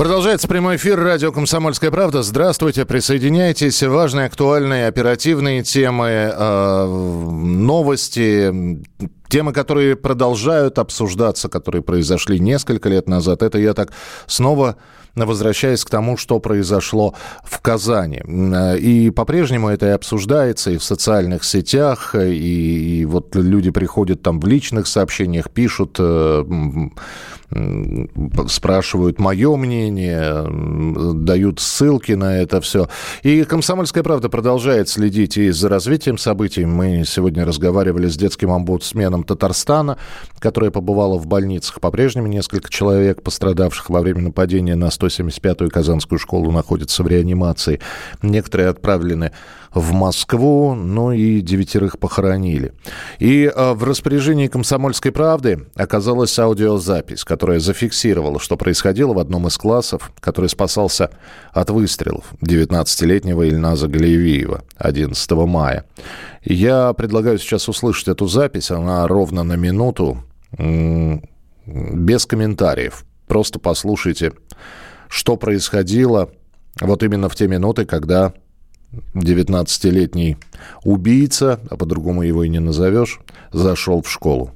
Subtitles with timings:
[0.00, 2.22] Продолжается прямой эфир радио «Комсомольская правда».
[2.22, 3.82] Здравствуйте, присоединяйтесь.
[3.82, 8.80] Важные, актуальные, оперативные темы, э, новости,
[9.30, 13.42] темы, которые продолжают обсуждаться, которые произошли несколько лет назад.
[13.42, 13.92] Это я так
[14.26, 14.76] снова
[15.16, 18.22] возвращаясь к тому, что произошло в Казани.
[18.78, 24.40] И по-прежнему это и обсуждается и в социальных сетях, и, и вот люди приходят там
[24.40, 26.44] в личных сообщениях, пишут, э,
[28.48, 30.46] спрашивают мое мнение,
[31.14, 32.88] дают ссылки на это все.
[33.22, 36.64] И «Комсомольская правда» продолжает следить и за развитием событий.
[36.64, 39.98] Мы сегодня разговаривали с детским омбудсменом Татарстана,
[40.38, 41.80] которая побывала в больницах.
[41.80, 47.80] По-прежнему несколько человек, пострадавших во время нападения на 175-ю Казанскую школу, находятся в реанимации.
[48.22, 49.32] Некоторые отправлены
[49.72, 52.72] в Москву, ну и девятерых похоронили.
[53.18, 59.56] И э, в распоряжении «Комсомольской правды» оказалась аудиозапись, которая зафиксировала, что происходило в одном из
[59.56, 61.10] классов, который спасался
[61.52, 65.84] от выстрелов 19-летнего Ильназа Галиевиева 11 мая.
[66.42, 70.18] Я предлагаю сейчас услышать эту запись, она ровно на минуту,
[71.66, 73.04] без комментариев.
[73.26, 74.32] Просто послушайте,
[75.08, 76.30] что происходило
[76.80, 78.32] вот именно в те минуты, когда
[79.14, 80.36] 19-летний
[80.84, 83.20] убийца, а по-другому его и не назовешь,
[83.52, 84.50] зашел в школу.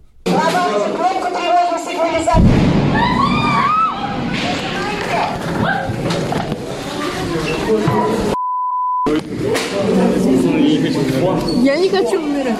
[11.62, 12.58] Я не хочу умирать.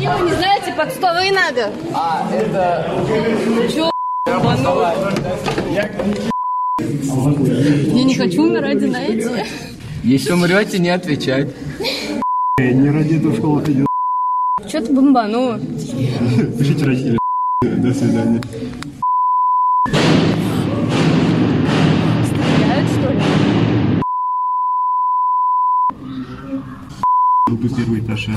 [0.00, 1.72] Его не знаете, под что вы надо?
[1.92, 2.88] А, это...
[3.72, 3.90] Чё?
[7.94, 9.46] Я не хочу умирать, знаете.
[10.04, 11.48] Если умрете, не отвечать.
[12.58, 13.86] Не ради этого в школу ходил.
[14.68, 15.58] Что ты бомбанул?
[16.58, 17.18] Пишите родители.
[17.62, 18.40] До свидания.
[27.52, 28.28] Выпуск первый этаж.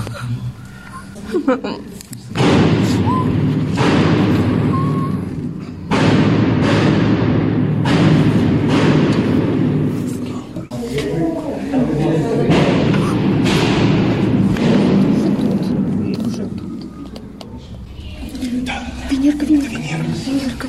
[19.09, 19.78] Венерка, Венерка.
[20.26, 20.68] Венерка.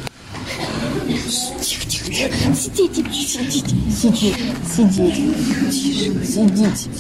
[1.61, 2.55] Тихо, тихо, тихо.
[2.55, 3.75] Сидите, сидите.
[3.91, 4.37] Сидите,
[4.73, 6.25] сидите.
[6.25, 6.91] Сидите.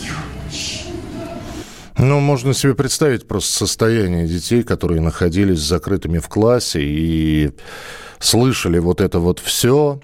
[1.98, 7.52] Ну, можно себе представить просто состояние детей, которые находились закрытыми в классе и
[8.18, 10.00] слышали вот это вот все.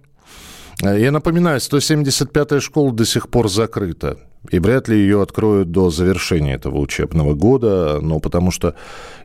[0.80, 4.18] Я напоминаю, 175-я школа до сих пор закрыта.
[4.50, 8.74] И вряд ли ее откроют до завершения этого учебного года, ну, потому что...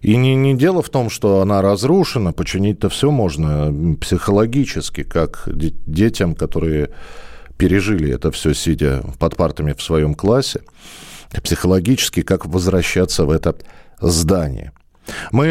[0.02, 5.74] И не, не дело в том, что она разрушена, починить-то все можно психологически, как де-
[5.88, 6.92] детям, которые
[7.58, 10.62] пережили это все, сидя под партами в своем классе,
[11.44, 13.56] психологически, как возвращаться в это
[14.00, 14.72] здание.
[15.32, 15.46] Мы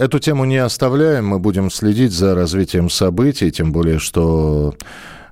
[0.00, 4.74] эту тему не оставляем, мы будем следить за развитием событий, тем более, что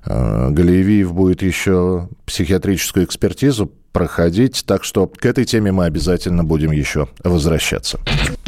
[0.05, 6.71] э, Галиевиев будет еще психиатрическую экспертизу проходить, так что к этой теме мы обязательно будем
[6.71, 7.99] еще возвращаться.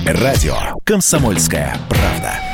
[0.05, 0.55] Радио
[0.85, 2.52] «Комсомольская правда».